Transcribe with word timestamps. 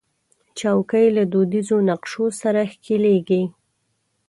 چوکۍ 0.57 1.05
له 1.17 1.23
دودیزو 1.31 1.77
نقشو 1.89 2.25
سره 2.41 2.61
ښکليږي. 2.71 3.41